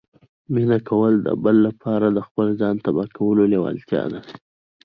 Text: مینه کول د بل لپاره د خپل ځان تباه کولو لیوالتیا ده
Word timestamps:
مینه 0.53 0.77
کول 0.89 1.13
د 1.27 1.29
بل 1.43 1.55
لپاره 1.67 2.07
د 2.11 2.19
خپل 2.27 2.47
ځان 2.61 2.75
تباه 2.85 3.09
کولو 3.17 3.43
لیوالتیا 3.51 4.03
ده 4.11 4.19